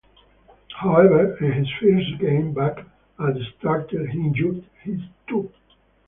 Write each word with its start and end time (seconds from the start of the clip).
However, 0.79 1.37
in 1.37 1.51
his 1.63 1.67
first 1.79 2.19
game 2.19 2.55
back 2.55 2.79
as 3.19 3.35
starter 3.59 4.07
he 4.07 4.17
injured 4.17 4.65
his 4.83 4.99
toe. 5.29 5.51